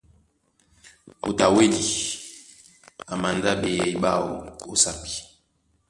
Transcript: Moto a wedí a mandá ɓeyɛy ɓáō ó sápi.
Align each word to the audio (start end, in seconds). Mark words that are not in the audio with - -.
Moto 1.21 1.41
a 1.45 1.49
wedí 1.55 1.85
a 3.11 3.13
mandá 3.23 3.51
ɓeyɛy 3.61 3.91
ɓáō 4.01 4.27
ó 4.71 4.73
sápi. 4.83 5.11